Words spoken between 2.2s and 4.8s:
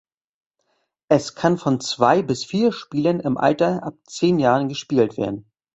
bis vier Spielern im Alter ab zehn Jahren